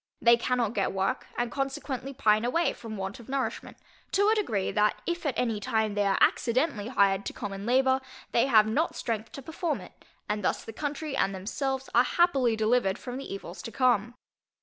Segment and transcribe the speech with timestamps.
[0.19, 3.77] They cannot get work, and consequently pine away from want of nourishment,
[4.13, 8.01] to a degree, that if at any time they are accidentally hired to common labour,
[8.31, 12.55] they have not strength to perform it, and thus the country and themselves are happily
[12.55, 14.15] delivered from the evils to come.